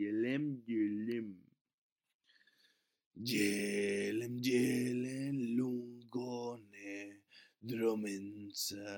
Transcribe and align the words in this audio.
Gelem, 0.00 0.64
gelem. 0.64 1.28
Gelen, 3.30 4.34
gelen, 4.40 5.36
lungone, 5.56 7.20
dromenza. 7.60 8.88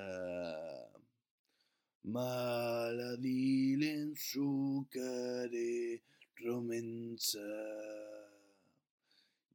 Maladilen 2.13 4.15
sucare, 4.15 5.99
romenza. 6.39 7.51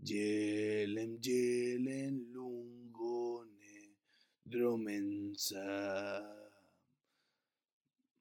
Gelen, 0.04 1.12
gelen, 1.24 2.14
lungone, 2.34 3.76
dromenza. 4.44 5.64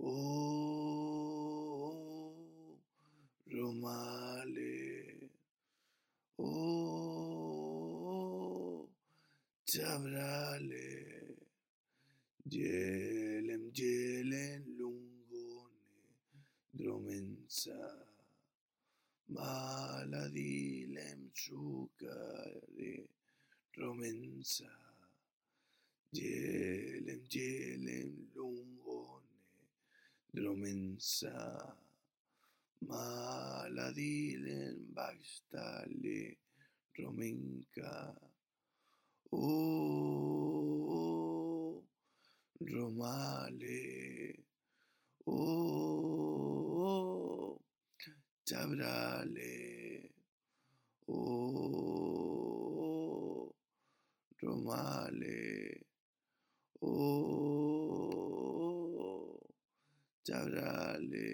Oh, 0.00 1.18
romale. 3.50 5.30
Oh, 6.38 7.07
chabrale. 9.68 11.36
Yelem, 12.48 13.70
yelem, 13.74 14.64
lungone, 14.78 16.08
dromensa. 16.72 17.76
Maladilem, 19.28 21.20
sukare, 21.34 22.94
romensa. 23.76 24.72
Yelem, 26.12 27.22
yelem, 27.28 28.14
lungone, 28.34 29.36
dromensa. 30.32 31.36
Maladilem, 32.88 34.78
baxtale, 34.94 36.38
romenka. 36.96 38.16
ô 39.30 39.38
romale 42.60 43.84
ô 45.26 45.36
chabrale 48.46 50.10
ô 51.06 51.18
romale 54.40 55.84
ô 56.80 56.94
chabrale 60.26 61.28